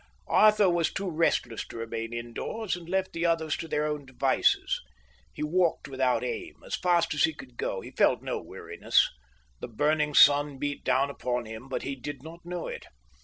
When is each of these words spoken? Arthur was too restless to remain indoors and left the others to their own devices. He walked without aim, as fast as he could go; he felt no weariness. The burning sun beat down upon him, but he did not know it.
Arthur 0.25 0.67
was 0.67 0.91
too 0.91 1.11
restless 1.11 1.63
to 1.67 1.77
remain 1.77 2.11
indoors 2.11 2.75
and 2.75 2.89
left 2.89 3.13
the 3.13 3.23
others 3.23 3.55
to 3.55 3.67
their 3.67 3.85
own 3.85 4.03
devices. 4.03 4.81
He 5.31 5.43
walked 5.43 5.87
without 5.87 6.23
aim, 6.23 6.55
as 6.65 6.75
fast 6.75 7.13
as 7.13 7.25
he 7.25 7.35
could 7.35 7.55
go; 7.55 7.81
he 7.81 7.91
felt 7.91 8.23
no 8.23 8.41
weariness. 8.41 9.07
The 9.59 9.67
burning 9.67 10.15
sun 10.15 10.57
beat 10.57 10.83
down 10.83 11.11
upon 11.11 11.45
him, 11.45 11.69
but 11.69 11.83
he 11.83 11.95
did 11.95 12.23
not 12.23 12.43
know 12.43 12.65
it. 12.65 12.87